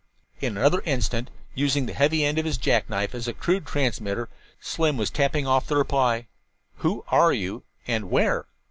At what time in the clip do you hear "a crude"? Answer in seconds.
3.27-3.67